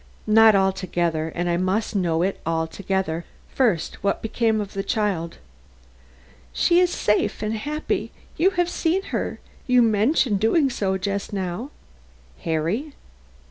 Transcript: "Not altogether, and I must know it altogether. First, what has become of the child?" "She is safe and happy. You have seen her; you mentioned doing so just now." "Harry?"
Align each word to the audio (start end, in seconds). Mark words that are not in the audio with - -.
"Not 0.25 0.55
altogether, 0.55 1.31
and 1.35 1.47
I 1.47 1.57
must 1.57 1.95
know 1.95 2.23
it 2.23 2.41
altogether. 2.43 3.23
First, 3.53 4.03
what 4.03 4.15
has 4.15 4.21
become 4.23 4.59
of 4.59 4.73
the 4.73 4.81
child?" 4.81 5.37
"She 6.51 6.79
is 6.79 6.89
safe 6.89 7.43
and 7.43 7.53
happy. 7.55 8.11
You 8.35 8.49
have 8.57 8.67
seen 8.67 9.03
her; 9.13 9.39
you 9.67 9.83
mentioned 9.83 10.39
doing 10.39 10.71
so 10.71 10.97
just 10.97 11.33
now." 11.33 11.69
"Harry?" 12.39 12.93